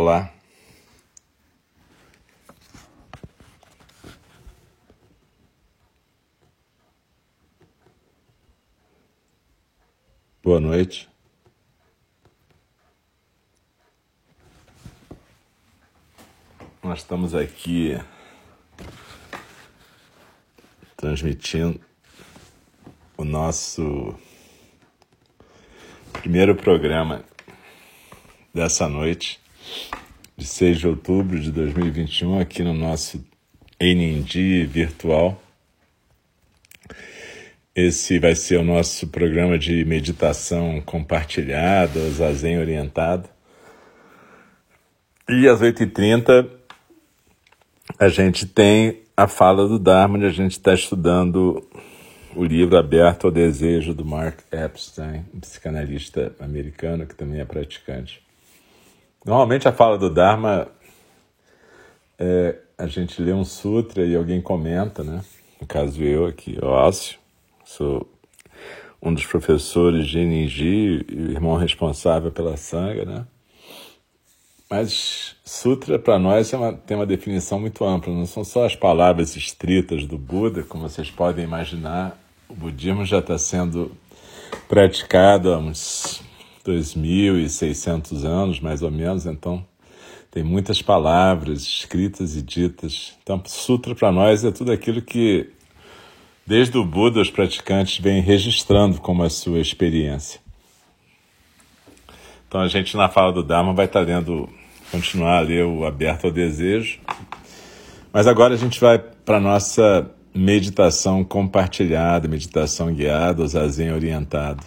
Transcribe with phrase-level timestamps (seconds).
[0.00, 0.32] Olá.
[10.40, 11.10] Boa noite.
[16.80, 18.00] Nós estamos aqui
[20.96, 21.80] transmitindo
[23.16, 24.16] o nosso
[26.12, 27.24] primeiro programa
[28.54, 29.40] dessa noite,
[30.36, 33.24] de 6 de outubro de 2021, aqui no nosso
[33.80, 35.40] NND virtual.
[37.74, 43.28] Esse vai ser o nosso programa de meditação compartilhada, zazen orientado.
[45.28, 46.48] E às 8h30
[47.98, 51.68] a gente tem a fala do Dharma, onde a gente está estudando
[52.34, 58.22] o livro Aberto ao Desejo, do Mark Epstein, um psicanalista americano que também é praticante.
[59.28, 60.68] Normalmente a fala do Dharma
[62.18, 65.22] é a gente lê um sutra e alguém comenta, né?
[65.60, 67.18] No caso eu aqui, Ócio,
[67.62, 68.08] sou
[69.02, 73.26] um dos professores de Ninji irmão responsável pela Sangha, né?
[74.70, 78.74] Mas sutra para nós é uma, tem uma definição muito ampla, não são só as
[78.74, 82.18] palavras estritas do Buda, como vocês podem imaginar,
[82.48, 83.92] o budismo já está sendo
[84.66, 86.26] praticado há uns
[86.64, 89.64] 2.600 anos, mais ou menos, então
[90.30, 93.14] tem muitas palavras escritas e ditas.
[93.22, 95.50] Então, sutra para nós é tudo aquilo que,
[96.46, 100.40] desde o Buda, os praticantes vêm registrando como a sua experiência.
[102.46, 104.48] Então, a gente, na fala do Dharma, vai estar tá lendo,
[104.90, 107.00] continuar a ler o Aberto ao Desejo.
[108.12, 114.62] Mas agora a gente vai para nossa meditação compartilhada, meditação guiada, o zazen orientado.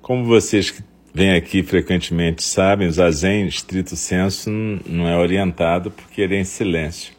[0.00, 0.82] Como vocês que
[1.12, 4.50] vêm aqui frequentemente sabem, o zazen, estrito senso,
[4.86, 7.12] não é orientado porque ele é em silêncio.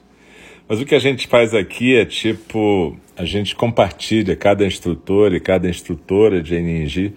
[0.68, 5.40] Mas o que a gente faz aqui é tipo, a gente compartilha, cada instrutor e
[5.40, 7.14] cada instrutora de NNG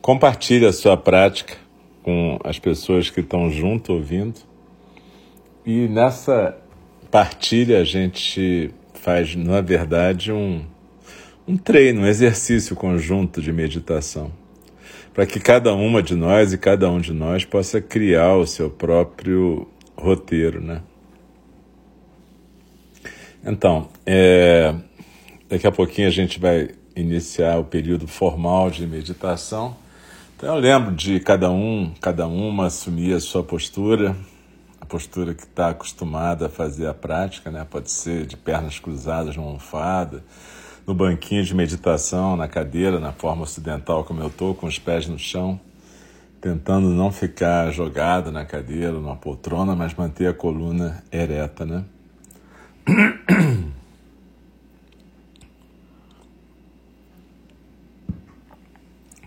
[0.00, 1.54] compartilha a sua prática
[2.04, 4.40] com as pessoas que estão junto ouvindo.
[5.66, 6.56] E nessa
[7.10, 10.64] partilha a gente faz, na verdade, um,
[11.46, 14.32] um treino, um exercício conjunto de meditação
[15.18, 18.70] para que cada uma de nós e cada um de nós possa criar o seu
[18.70, 20.80] próprio roteiro, né?
[23.44, 24.72] Então, é,
[25.48, 29.76] daqui a pouquinho a gente vai iniciar o período formal de meditação.
[30.36, 34.14] Então eu lembro de cada um, cada uma assumir a sua postura,
[34.80, 37.66] a postura que está acostumada a fazer a prática, né?
[37.68, 40.22] Pode ser de pernas cruzadas numa almofada,
[40.88, 45.06] no banquinho de meditação, na cadeira, na forma ocidental como eu estou, com os pés
[45.06, 45.60] no chão,
[46.40, 51.84] tentando não ficar jogado na cadeira, numa poltrona, mas manter a coluna ereta, né?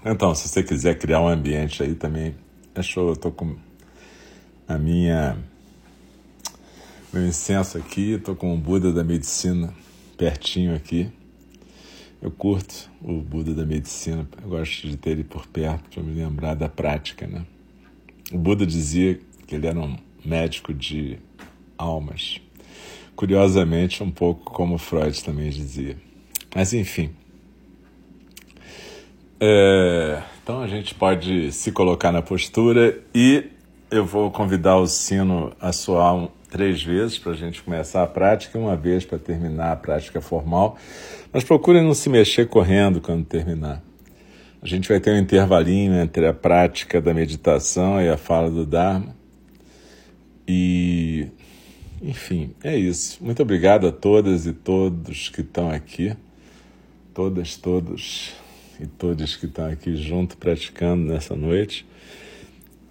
[0.03, 2.33] Então, se você quiser criar um ambiente aí também,
[2.73, 3.09] é show.
[3.09, 3.55] Eu tô com
[4.67, 5.37] a minha
[7.13, 9.71] meu incenso aqui, tô com o Buda da medicina
[10.17, 11.11] pertinho aqui.
[12.21, 16.13] Eu curto o Buda da medicina, eu gosto de ter ele por perto para me
[16.13, 17.43] lembrar da prática, né?
[18.31, 21.17] O Buda dizia que ele era um médico de
[21.77, 22.39] almas.
[23.15, 25.97] Curiosamente, um pouco como Freud também dizia.
[26.55, 27.09] Mas enfim.
[29.39, 33.45] É, então a gente pode se colocar na postura e
[33.89, 38.07] eu vou convidar o sino a soar um, três vezes para a gente começar a
[38.07, 40.77] prática e uma vez para terminar a prática formal.
[41.31, 43.81] Mas procure não se mexer correndo quando terminar.
[44.61, 48.65] A gente vai ter um intervalinho entre a prática da meditação e a fala do
[48.65, 49.15] Dharma.
[50.45, 51.27] E,
[52.01, 53.23] enfim, é isso.
[53.23, 56.13] Muito obrigado a todas e todos que estão aqui.
[57.13, 58.33] Todas, todos
[58.79, 61.85] e todos que estão aqui junto praticando nessa noite.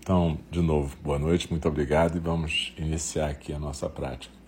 [0.00, 4.39] Então, de novo, boa noite, muito obrigado e vamos iniciar aqui a nossa prática.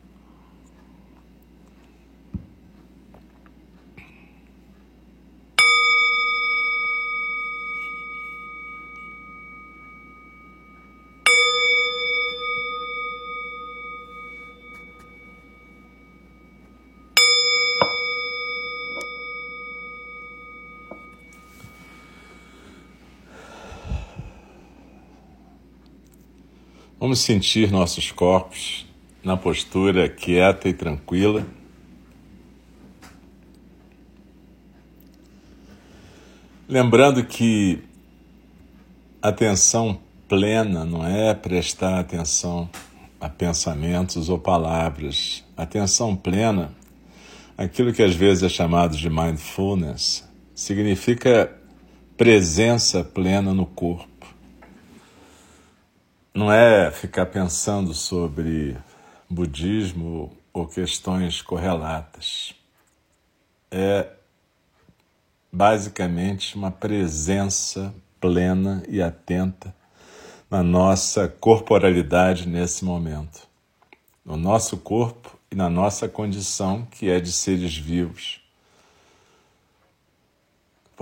[27.02, 28.87] Vamos sentir nossos corpos
[29.25, 31.44] na postura quieta e tranquila.
[36.69, 37.82] Lembrando que
[39.20, 42.70] atenção plena não é prestar atenção
[43.20, 45.44] a pensamentos ou palavras.
[45.56, 46.72] Atenção plena,
[47.58, 50.25] aquilo que às vezes é chamado de mindfulness,
[50.55, 51.52] significa
[52.16, 54.11] presença plena no corpo
[56.34, 58.76] não é ficar pensando sobre
[59.29, 62.55] budismo ou questões correlatas.
[63.70, 64.11] É
[65.52, 69.75] basicamente uma presença plena e atenta
[70.50, 73.46] na nossa corporalidade nesse momento,
[74.25, 78.41] no nosso corpo e na nossa condição que é de seres vivos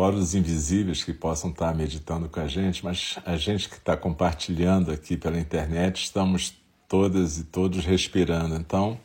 [0.00, 3.94] fora os invisíveis que possam estar meditando com a gente, mas a gente que está
[3.94, 6.54] compartilhando aqui pela internet, estamos
[6.88, 8.54] todas e todos respirando.
[8.54, 8.98] Então,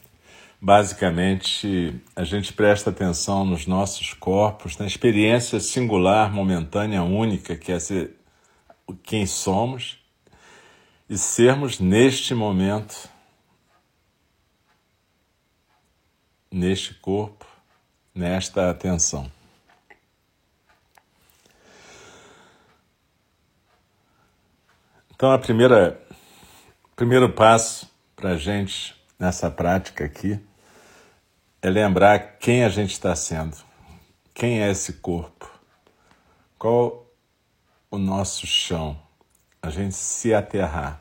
[0.62, 7.80] basicamente, a gente presta atenção nos nossos corpos, na experiência singular, momentânea, única, que é
[7.80, 8.16] ser
[9.04, 9.98] quem somos
[11.10, 13.10] e sermos neste momento,
[16.50, 17.46] neste corpo,
[18.16, 19.35] nesta atenção.
[25.16, 25.98] Então, a primeira
[26.94, 30.38] primeiro passo para a gente nessa prática aqui
[31.62, 33.56] é lembrar quem a gente está sendo,
[34.34, 35.50] quem é esse corpo,
[36.60, 37.10] qual
[37.90, 39.00] o nosso chão,
[39.62, 41.00] a gente se aterrar.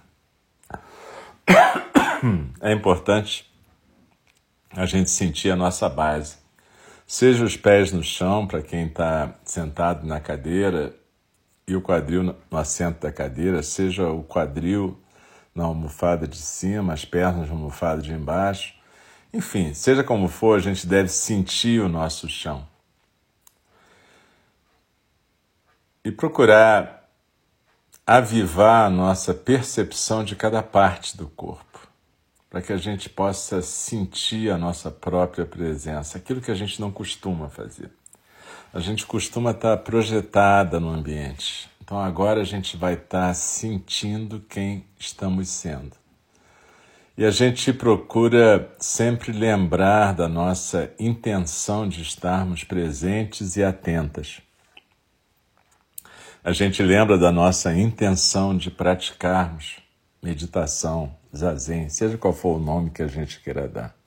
[2.63, 3.53] É importante
[4.71, 6.37] a gente sentir a nossa base,
[7.05, 10.95] seja os pés no chão para quem está sentado na cadeira
[11.67, 14.99] e o quadril no assento da cadeira, seja o quadril
[15.55, 18.75] na almofada de cima, as pernas na almofada de embaixo.
[19.33, 22.67] Enfim, seja como for, a gente deve sentir o nosso chão.
[26.05, 27.09] E procurar
[28.07, 31.89] avivar a nossa percepção de cada parte do corpo,
[32.51, 36.91] para que a gente possa sentir a nossa própria presença, aquilo que a gente não
[36.91, 37.91] costuma fazer
[38.75, 41.71] a gente costuma estar projetada no ambiente.
[41.81, 45.93] Então agora a gente vai estar sentindo quem estamos sendo.
[47.17, 54.43] E a gente procura sempre lembrar da nossa intenção de estarmos presentes e atentas.
[56.43, 59.77] A gente lembra da nossa intenção de praticarmos
[60.21, 64.04] meditação, zazen, seja qual for o nome que a gente queira dar.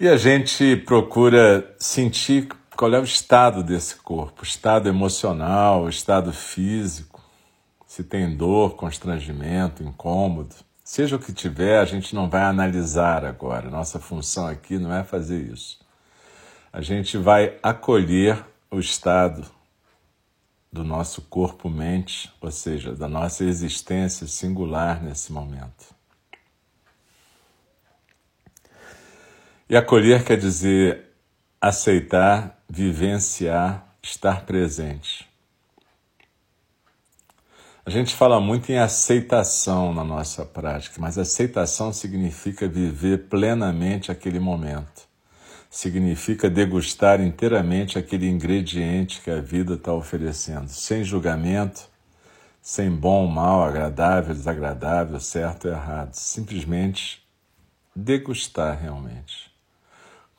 [0.00, 7.22] E a gente procura sentir qual é o estado desse corpo, estado emocional, estado físico,
[7.86, 10.54] se tem dor, constrangimento, incômodo.
[10.82, 13.70] Seja o que tiver, a gente não vai analisar agora.
[13.70, 15.78] Nossa função aqui não é fazer isso.
[16.72, 19.44] A gente vai acolher o estado
[20.72, 25.94] do nosso corpo-mente, ou seja, da nossa existência singular nesse momento.
[29.68, 31.12] E acolher quer dizer
[31.60, 35.30] aceitar, vivenciar, estar presente.
[37.86, 44.40] A gente fala muito em aceitação na nossa prática, mas aceitação significa viver plenamente aquele
[44.40, 45.08] momento.
[45.70, 51.88] Significa degustar inteiramente aquele ingrediente que a vida está oferecendo, sem julgamento,
[52.60, 56.14] sem bom, mal, agradável, desagradável, certo errado.
[56.14, 57.24] Simplesmente
[57.94, 59.51] degustar realmente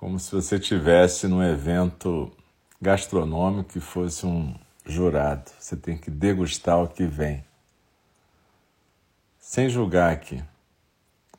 [0.03, 2.29] como se você tivesse num evento
[2.81, 4.53] gastronômico que fosse um
[4.85, 5.49] jurado.
[5.57, 7.41] Você tem que degustar o que vem.
[9.39, 10.43] Sem julgar aqui.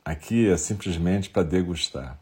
[0.03, 2.19] Aqui é simplesmente para degustar.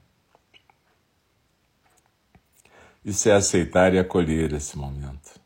[3.04, 5.40] Isso é aceitar e acolher esse momento.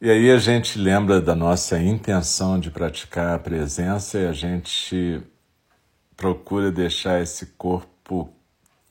[0.00, 5.20] E aí a gente lembra da nossa intenção de praticar a presença e a gente
[6.16, 8.35] procura deixar esse corpo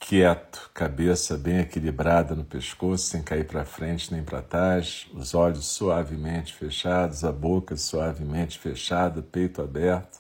[0.07, 5.65] quieto, cabeça bem equilibrada no pescoço, sem cair para frente nem para trás, os olhos
[5.65, 10.19] suavemente fechados, a boca suavemente fechada, peito aberto,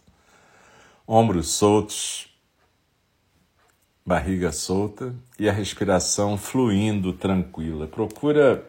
[1.07, 2.35] ombros soltos,
[4.03, 7.85] barriga solta e a respiração fluindo tranquila.
[7.85, 8.67] Procura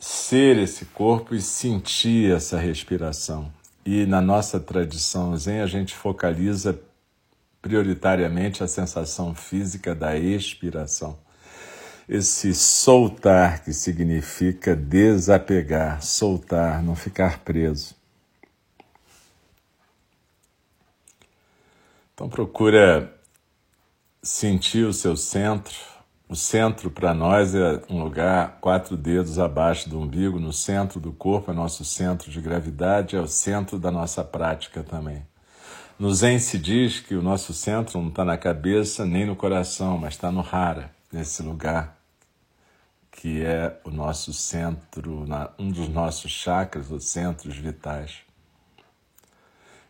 [0.00, 3.52] ser esse corpo e sentir essa respiração.
[3.84, 6.76] E na nossa tradição zen, a gente focaliza
[7.66, 11.18] prioritariamente a sensação física da expiração.
[12.08, 17.96] Esse soltar, que significa desapegar, soltar, não ficar preso.
[22.14, 23.12] Então procura
[24.22, 25.74] sentir o seu centro,
[26.28, 31.12] o centro para nós é um lugar quatro dedos abaixo do umbigo, no centro do
[31.12, 35.26] corpo, é nosso centro de gravidade, é o centro da nossa prática também.
[35.98, 39.96] No Zen se diz que o nosso centro não está na cabeça nem no coração,
[39.96, 41.96] mas está no Hara, nesse lugar
[43.10, 45.26] que é o nosso centro,
[45.58, 48.26] um dos nossos chakras, os centros vitais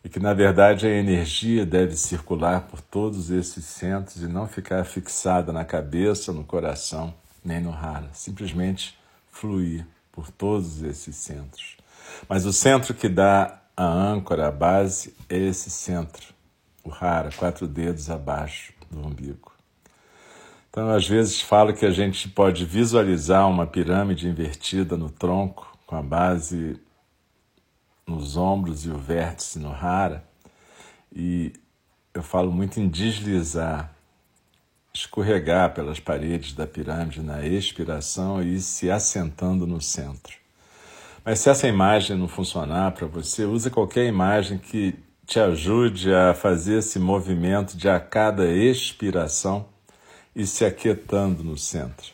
[0.07, 4.85] e que na verdade a energia deve circular por todos esses centros e não ficar
[4.85, 7.13] fixada na cabeça, no coração,
[7.45, 8.97] nem no rara, simplesmente
[9.29, 11.77] fluir por todos esses centros.
[12.29, 16.33] Mas o centro que dá a âncora, a base, é esse centro,
[16.83, 19.52] o rara, quatro dedos abaixo do umbigo.
[20.71, 25.97] Então, às vezes, falo que a gente pode visualizar uma pirâmide invertida no tronco, com
[25.97, 26.80] a base
[28.06, 30.25] nos ombros e o vértice no rara.
[31.12, 31.52] E
[32.14, 33.95] eu falo muito em deslizar,
[34.92, 40.46] escorregar pelas paredes da pirâmide na expiração e ir se assentando no centro.
[41.26, 44.95] Mas se essa imagem não funcionar para você, use qualquer imagem que
[45.26, 49.66] te ajude a fazer esse movimento de a cada expiração
[50.37, 52.12] e se aquietando no centro.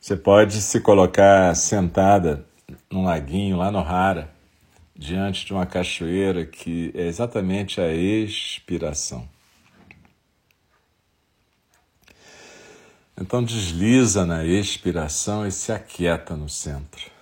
[0.00, 2.46] Você pode se colocar sentada
[2.90, 4.30] num laguinho lá no Hara
[4.96, 9.28] diante de uma cachoeira que é exatamente a expiração.
[13.20, 17.17] Então desliza na expiração e se aquieta no centro.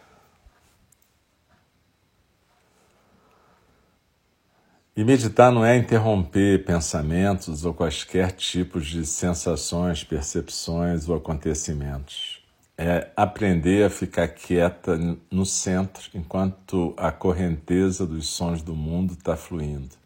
[4.97, 12.37] E meditar não é interromper pensamentos ou quaisquer tipos de sensações, percepções ou acontecimentos
[12.79, 14.99] é aprender a ficar quieta
[15.31, 19.97] no centro enquanto a correnteza dos sons do mundo está fluindo.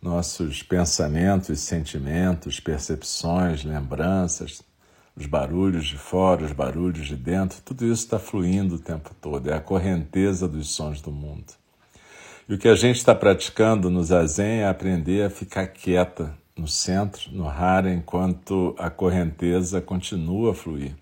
[0.00, 4.62] Nossos pensamentos, sentimentos, percepções, lembranças,
[5.16, 9.50] os barulhos de fora, os barulhos de dentro, tudo isso está fluindo o tempo todo.
[9.50, 11.54] É a correnteza dos sons do mundo.
[12.48, 16.68] E o que a gente está praticando no Zazen é aprender a ficar quieta no
[16.68, 20.94] centro, no Hara, enquanto a correnteza continua a fluir.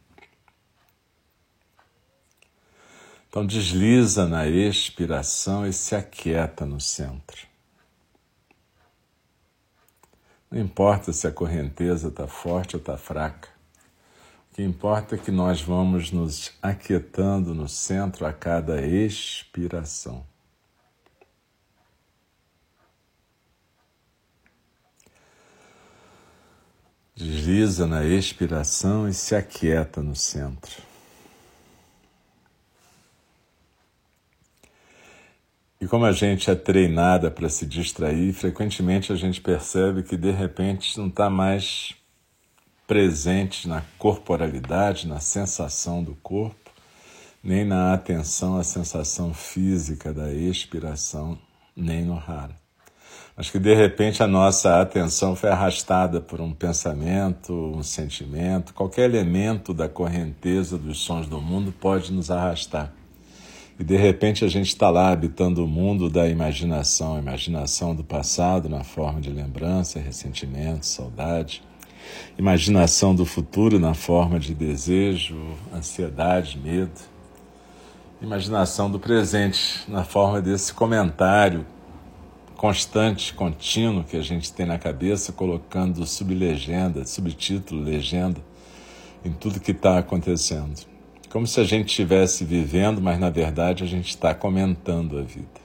[3.28, 7.46] Então desliza na expiração e se aquieta no centro.
[10.50, 13.50] Não importa se a correnteza está forte ou está fraca.
[14.50, 20.24] O que importa é que nós vamos nos aquietando no centro a cada expiração.
[27.16, 30.82] Desliza na expiração e se aquieta no centro.
[35.80, 40.32] E como a gente é treinada para se distrair, frequentemente a gente percebe que de
[40.32, 41.94] repente não está mais
[42.86, 46.72] presente na corporalidade, na sensação do corpo,
[47.42, 51.38] nem na atenção à sensação física da expiração,
[51.76, 52.63] nem no rara.
[53.36, 59.04] Mas que de repente a nossa atenção foi arrastada por um pensamento, um sentimento, qualquer
[59.10, 62.92] elemento da correnteza dos sons do mundo pode nos arrastar.
[63.78, 68.68] E de repente a gente está lá habitando o mundo da imaginação, imaginação do passado
[68.68, 71.60] na forma de lembrança, ressentimento, saudade,
[72.38, 75.36] imaginação do futuro na forma de desejo,
[75.74, 77.00] ansiedade, medo,
[78.22, 81.66] imaginação do presente na forma desse comentário
[82.64, 88.40] constante, contínuo que a gente tem na cabeça, colocando sublegenda, subtítulo, legenda
[89.22, 90.80] em tudo que está acontecendo.
[91.28, 95.60] Como se a gente estivesse vivendo, mas na verdade a gente está comentando a vida.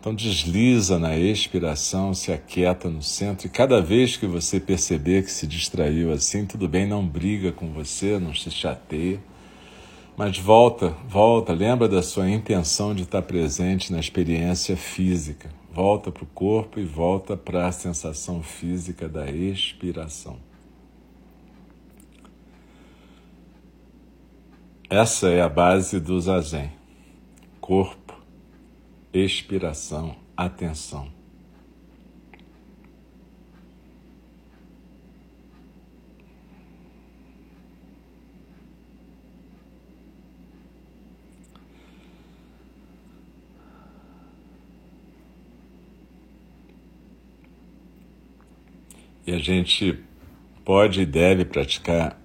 [0.00, 5.30] Então desliza na expiração, se aquieta no centro e cada vez que você perceber que
[5.30, 9.20] se distraiu assim, tudo bem, não briga com você, não se chateia,
[10.18, 15.48] mas volta, volta, lembra da sua intenção de estar presente na experiência física.
[15.72, 20.40] Volta para o corpo e volta para a sensação física da expiração.
[24.90, 26.72] Essa é a base do zazen.
[27.60, 28.20] Corpo,
[29.12, 31.17] expiração, atenção.
[49.28, 49.94] E a gente
[50.64, 52.18] pode e deve praticar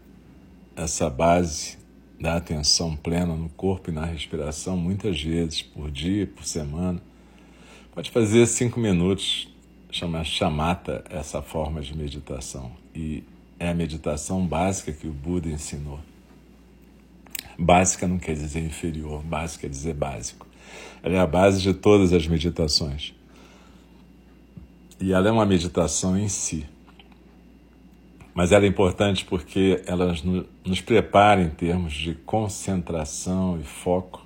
[0.74, 1.78] essa base
[2.18, 7.02] da atenção plena no corpo e na respiração muitas vezes, por dia, por semana.
[7.94, 9.54] Pode fazer cinco minutos,
[9.92, 12.72] chama chamata essa forma de meditação.
[12.96, 13.22] E
[13.60, 16.00] é a meditação básica que o Buda ensinou.
[17.60, 20.48] Básica não quer dizer inferior, básica quer dizer básico.
[21.04, 23.14] Ela é a base de todas as meditações.
[25.02, 26.66] E ela é uma meditação em si
[28.34, 30.14] mas ela é importante porque ela
[30.66, 34.26] nos prepara em termos de concentração e foco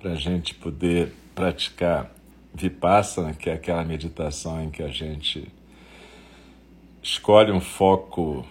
[0.00, 2.10] para a gente poder praticar
[2.54, 5.46] vipassana, que é aquela meditação em que a gente
[7.02, 8.44] escolhe um foco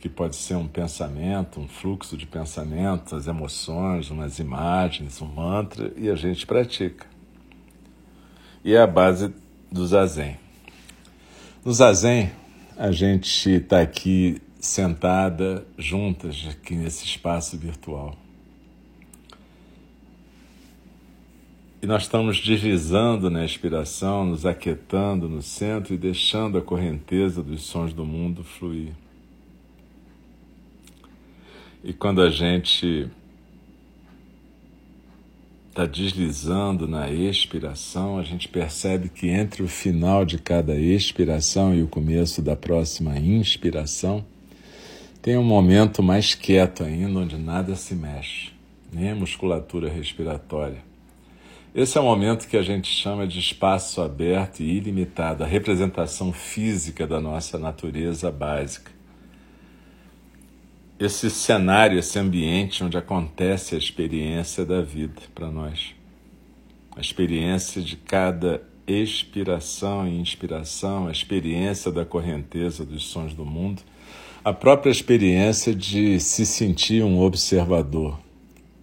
[0.00, 5.92] que pode ser um pensamento, um fluxo de pensamento, as emoções, umas imagens, um mantra,
[5.96, 7.06] e a gente pratica.
[8.64, 9.32] E é a base
[9.70, 10.36] do zazen.
[11.64, 12.30] No zazen,
[12.76, 18.16] a gente está aqui sentada juntas aqui nesse espaço virtual.
[21.82, 27.62] E nós estamos deslizando na inspiração, nos aquietando no centro e deixando a correnteza dos
[27.62, 28.92] sons do mundo fluir.
[31.82, 33.10] E quando a gente
[35.72, 41.82] está deslizando na expiração, a gente percebe que entre o final de cada expiração e
[41.82, 44.22] o começo da próxima inspiração,
[45.22, 48.52] tem um momento mais quieto ainda, onde nada se mexe,
[48.92, 50.84] nem a musculatura respiratória.
[51.74, 56.34] Esse é o momento que a gente chama de espaço aberto e ilimitado, a representação
[56.34, 58.92] física da nossa natureza básica
[61.04, 65.94] esse cenário, esse ambiente onde acontece a experiência da vida para nós.
[66.96, 73.82] A experiência de cada expiração e inspiração, a experiência da correnteza dos sons do mundo,
[74.44, 78.18] a própria experiência de se sentir um observador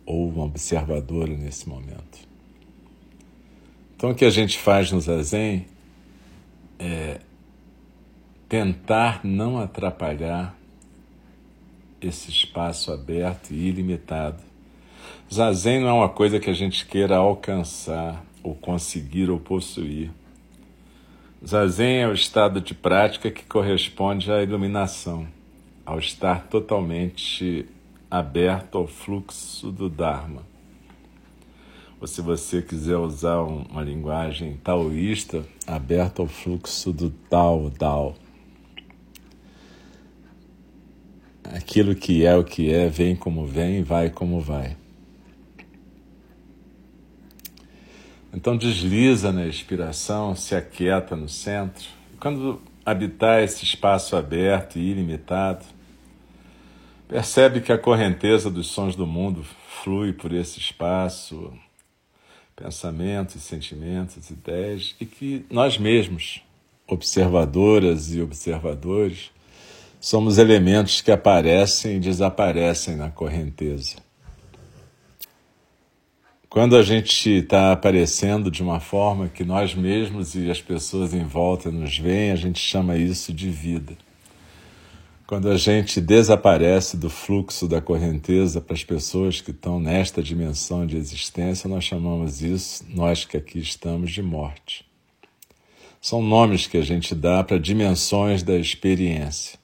[0.05, 2.19] ou uma observadora nesse momento.
[3.95, 5.67] Então, o que a gente faz no Zazen
[6.79, 7.19] é
[8.47, 10.59] tentar não atrapalhar
[12.01, 14.41] esse espaço aberto e ilimitado.
[15.31, 20.12] Zazen não é uma coisa que a gente queira alcançar, ou conseguir, ou possuir.
[21.45, 25.27] Zazen é o estado de prática que corresponde à iluminação,
[25.85, 27.65] ao estar totalmente
[28.09, 30.43] aberto ao fluxo do Dharma.
[32.01, 38.15] Ou se você quiser usar uma linguagem taoísta, aberto ao fluxo do Tao, Dao.
[41.49, 44.77] Aquilo que é o que é, vem como vem, vai como vai.
[48.33, 51.88] Então desliza na expiração, se aquieta no centro.
[52.19, 55.65] Quando habitar esse espaço aberto e ilimitado,
[57.07, 59.43] percebe que a correnteza dos sons do mundo
[59.83, 61.51] flui por esse espaço,
[62.55, 66.43] pensamentos, sentimentos, ideias, e que nós mesmos,
[66.88, 69.31] observadoras e observadores,
[69.99, 73.97] somos elementos que aparecem e desaparecem na correnteza.
[76.49, 81.23] Quando a gente está aparecendo de uma forma que nós mesmos e as pessoas em
[81.23, 83.95] volta nos veem, a gente chama isso de vida.
[85.27, 90.88] Quando a gente desaparece do fluxo da correnteza para as pessoas que estão nesta dimensão
[90.88, 94.83] de existência, nós chamamos isso, nós que aqui estamos, de morte.
[96.01, 99.59] São nomes que a gente dá para dimensões da experiência.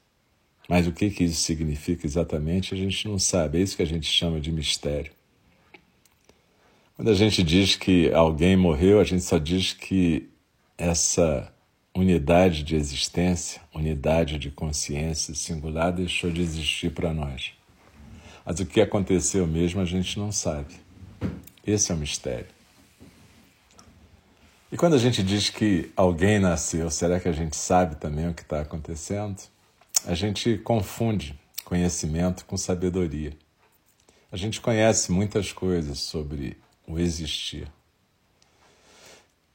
[0.68, 3.60] Mas o que, que isso significa exatamente, a gente não sabe.
[3.60, 5.12] É isso que a gente chama de mistério.
[6.96, 10.30] Quando a gente diz que alguém morreu, a gente só diz que
[10.78, 11.52] essa
[11.94, 17.54] unidade de existência, unidade de consciência singular deixou de existir para nós.
[18.46, 20.76] Mas o que aconteceu mesmo a gente não sabe.
[21.66, 22.48] Esse é o mistério.
[24.72, 28.34] E quando a gente diz que alguém nasceu, será que a gente sabe também o
[28.34, 29.42] que está acontecendo?
[30.08, 33.36] A gente confunde conhecimento com sabedoria.
[34.32, 37.68] A gente conhece muitas coisas sobre o existir,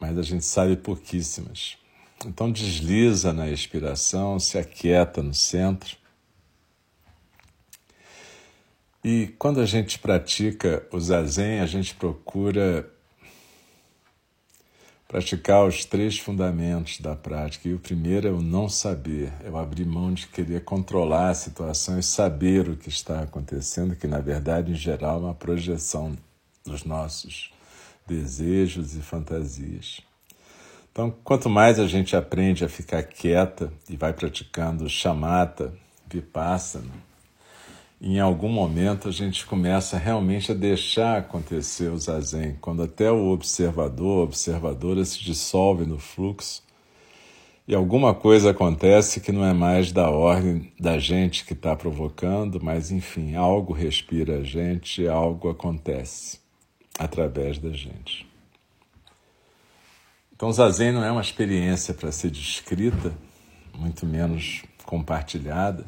[0.00, 1.78] mas a gente sabe pouquíssimas.
[2.26, 5.96] Então desliza na expiração, se aquieta no centro.
[9.04, 12.92] E quando a gente pratica o zazen, a gente procura
[15.10, 17.68] praticar os três fundamentos da prática.
[17.68, 21.34] E o primeiro é o não saber, é o abrir mão de querer controlar a
[21.34, 26.16] situação e saber o que está acontecendo, que na verdade, em geral, é uma projeção
[26.64, 27.52] dos nossos
[28.06, 30.00] desejos e fantasias.
[30.92, 35.74] Então, quanto mais a gente aprende a ficar quieta e vai praticando chamata,
[36.06, 37.09] vipassana,
[38.00, 43.28] em algum momento a gente começa realmente a deixar acontecer o zazen, quando até o
[43.28, 46.62] observador, a observadora se dissolve no fluxo
[47.68, 52.58] e alguma coisa acontece que não é mais da ordem da gente que está provocando,
[52.60, 56.40] mas enfim, algo respira a gente, algo acontece
[56.98, 58.26] através da gente.
[60.34, 63.12] Então, zazen não é uma experiência para ser descrita,
[63.78, 65.84] muito menos compartilhada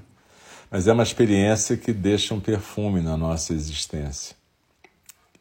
[0.72, 4.34] mas é uma experiência que deixa um perfume na nossa existência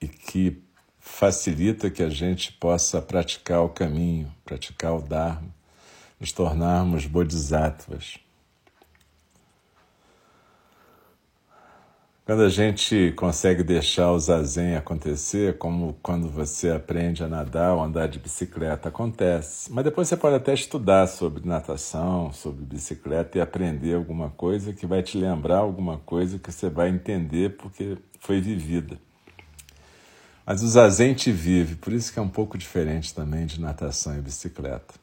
[0.01, 0.61] e que
[0.99, 5.47] facilita que a gente possa praticar o caminho, praticar o Dharma,
[6.19, 8.19] nos tornarmos bodhisattvas.
[12.31, 17.83] Quando a gente consegue deixar o zazen acontecer, como quando você aprende a nadar ou
[17.83, 19.69] andar de bicicleta, acontece.
[19.69, 24.85] Mas depois você pode até estudar sobre natação, sobre bicicleta e aprender alguma coisa que
[24.85, 28.97] vai te lembrar alguma coisa que você vai entender porque foi vivida.
[30.45, 34.17] Mas o zazen te vive, por isso que é um pouco diferente também de natação
[34.17, 34.93] e bicicleta.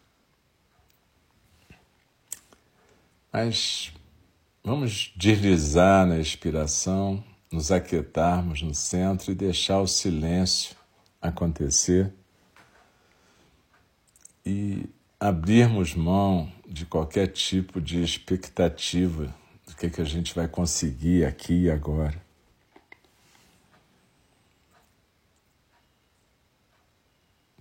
[3.31, 3.93] Mas
[4.69, 10.77] Vamos deslizar na expiração, nos aquietarmos no centro e deixar o silêncio
[11.23, 12.13] acontecer
[14.45, 14.85] e
[15.19, 19.35] abrirmos mão de qualquer tipo de expectativa
[19.67, 22.23] do que, que a gente vai conseguir aqui e agora.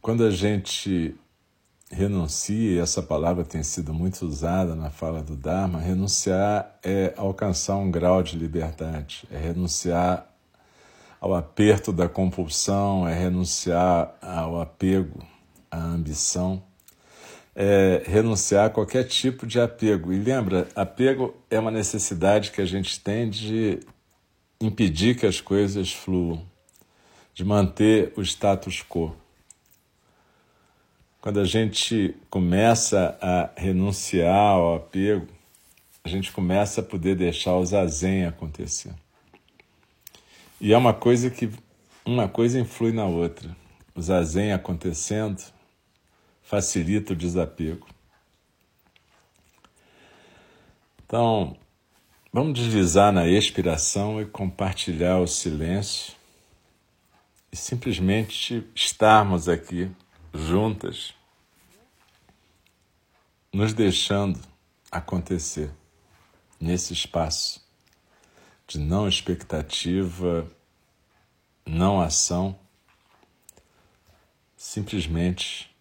[0.02, 1.16] Quando a gente
[1.90, 7.90] renuncie, essa palavra tem sido muito usada na fala do Dharma, renunciar é alcançar um
[7.90, 10.28] grau de liberdade, é renunciar
[11.20, 15.26] ao aperto da compulsão, é renunciar ao apego,
[15.72, 16.62] à ambição,
[17.56, 20.14] é renunciar a qualquer tipo de apego.
[20.14, 23.80] E lembra, apego é uma necessidade que a gente tem de
[24.62, 26.46] impedir que as coisas fluam,
[27.34, 29.16] de manter o status quo.
[31.28, 35.28] Quando a gente começa a renunciar ao apego,
[36.02, 38.94] a gente começa a poder deixar o zazen acontecer.
[40.62, 41.52] E é uma coisa que
[42.06, 43.54] uma coisa influi na outra.
[43.94, 45.44] O zazen acontecendo
[46.42, 47.86] facilita o desapego.
[51.06, 51.58] Então,
[52.32, 56.14] vamos deslizar na expiração e compartilhar o silêncio
[57.52, 59.92] e simplesmente estarmos aqui
[60.34, 61.17] juntas
[63.58, 64.40] nos deixando
[64.92, 65.72] acontecer
[66.60, 67.68] nesse espaço
[68.68, 70.48] de não expectativa,
[71.66, 72.56] não ação,
[74.56, 75.76] simplesmente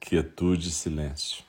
[0.00, 1.44] quietude e silêncio.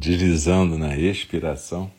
[0.00, 1.92] Deslizando na expiração.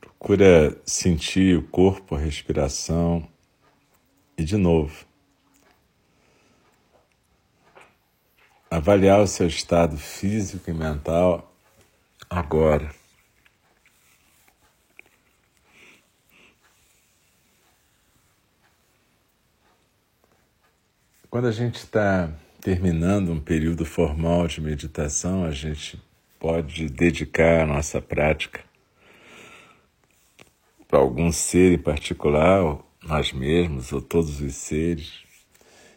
[0.00, 3.28] Procura sentir o corpo, a respiração
[4.38, 5.04] e de novo.
[8.70, 11.54] Avaliar o seu estado físico e mental
[12.30, 12.99] agora.
[21.30, 22.28] Quando a gente está
[22.60, 25.96] terminando um período formal de meditação, a gente
[26.40, 28.64] pode dedicar a nossa prática
[30.88, 35.22] para algum ser em particular, nós mesmos ou todos os seres.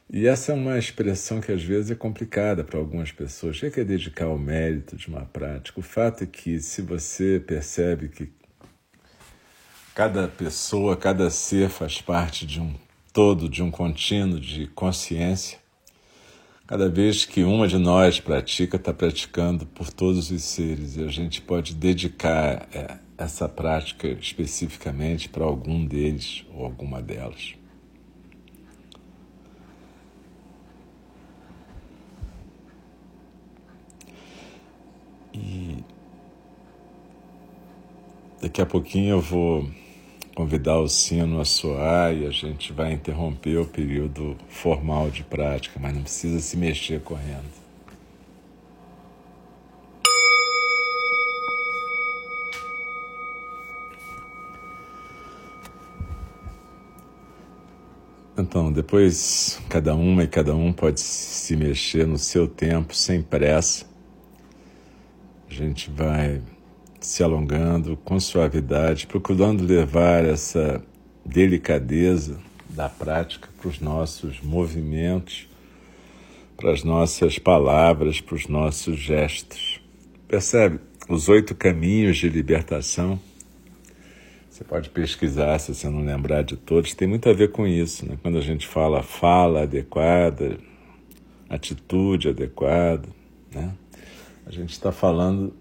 [0.07, 3.57] E essa é uma expressão que às vezes é complicada para algumas pessoas.
[3.57, 5.79] O que é dedicar o mérito de uma prática?
[5.79, 8.31] O fato é que se você percebe que
[9.95, 12.75] cada pessoa, cada ser faz parte de um
[13.13, 15.59] todo, de um contínuo de consciência,
[16.65, 21.07] cada vez que uma de nós pratica, está praticando por todos os seres e a
[21.07, 27.53] gente pode dedicar é, essa prática especificamente para algum deles ou alguma delas.
[35.35, 35.83] E
[38.41, 39.69] daqui a pouquinho eu vou
[40.35, 45.79] convidar o sino a soar e a gente vai interromper o período formal de prática,
[45.79, 47.63] mas não precisa se mexer correndo.
[58.35, 63.85] Então, depois cada uma e cada um pode se mexer no seu tempo, sem pressa.
[65.47, 66.41] A gente vai
[67.03, 70.81] se alongando com suavidade, procurando levar essa
[71.25, 72.39] delicadeza
[72.69, 75.47] da prática para os nossos movimentos,
[76.55, 79.81] para as nossas palavras, para os nossos gestos.
[80.29, 80.79] Percebe?
[81.09, 83.19] Os oito caminhos de libertação.
[84.49, 88.05] Você pode pesquisar se você não lembrar de todos, tem muito a ver com isso.
[88.05, 88.17] Né?
[88.21, 90.57] Quando a gente fala fala adequada,
[91.49, 93.09] atitude adequada,
[93.53, 93.73] né?
[94.45, 95.53] a gente está falando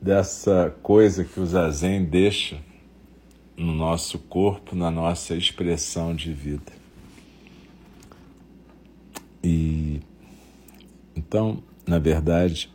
[0.00, 2.58] dessa coisa que o zazen deixa
[3.56, 6.72] no nosso corpo, na nossa expressão de vida.
[9.42, 10.00] E
[11.14, 12.70] então, na verdade,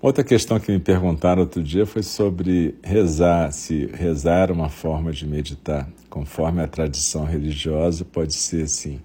[0.00, 5.12] outra questão que me perguntaram outro dia foi sobre rezar, se rezar é uma forma
[5.12, 9.00] de meditar, conforme a tradição religiosa, pode ser sim.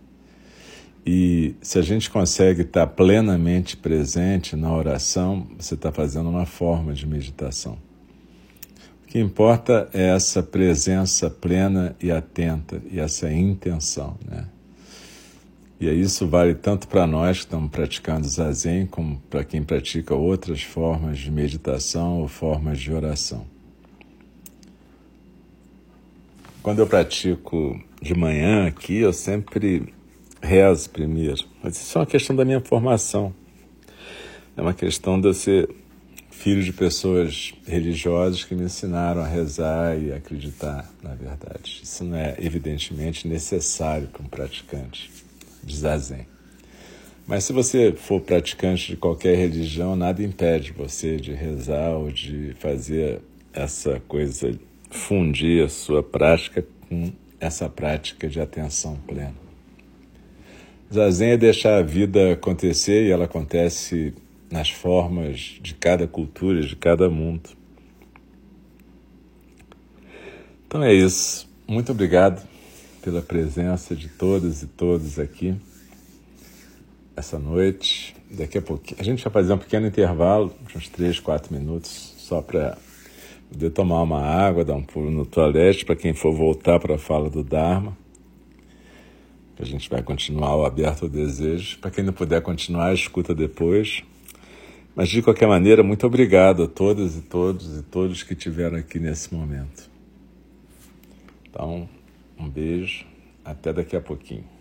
[1.06, 6.94] E se a gente consegue estar plenamente presente na oração, você está fazendo uma forma
[6.94, 7.78] de meditação.
[9.04, 14.48] O que importa é essa presença plena e atenta e essa intenção, né?
[15.80, 20.64] E isso vale tanto para nós que estamos praticando zazen, como para quem pratica outras
[20.64, 23.46] formas de meditação ou formas de oração.
[26.64, 29.94] Quando eu pratico de manhã aqui, eu sempre
[30.46, 31.44] rezo primeiro.
[31.62, 33.34] Mas isso é uma questão da minha formação.
[34.56, 35.70] É uma questão de eu ser
[36.30, 41.82] filho de pessoas religiosas que me ensinaram a rezar e acreditar na verdade.
[41.84, 45.12] Isso não é evidentemente necessário para um praticante
[45.64, 46.28] de zazen.
[47.26, 52.56] Mas se você for praticante de qualquer religião, nada impede você de rezar ou de
[52.60, 54.52] fazer essa coisa,
[54.92, 59.45] fundir a sua prática com essa prática de atenção plena.
[60.94, 64.14] Zazen é deixar a vida acontecer e ela acontece
[64.52, 67.50] nas formas de cada cultura, de cada mundo.
[70.68, 71.50] Então é isso.
[71.68, 72.48] Muito obrigado
[73.02, 75.56] pela presença de todas e todos aqui
[77.16, 78.16] essa noite.
[78.30, 79.00] Daqui a pouquinho.
[79.00, 82.78] A gente vai fazer um pequeno intervalo, uns 3, 4 minutos, só para
[83.50, 86.98] poder tomar uma água, dar um pulo no toalete, para quem for voltar para a
[86.98, 87.96] fala do Dharma
[89.56, 91.80] que a gente vai continuar o Aberto ao Desejo.
[91.80, 94.04] Para quem não puder continuar, escuta depois.
[94.96, 99.00] Mas de qualquer maneira, muito obrigado a todas e todos e todos que estiveram aqui
[99.00, 99.90] nesse momento.
[101.50, 101.90] Então,
[102.38, 103.06] um beijo,
[103.44, 104.55] até daqui a pouquinho.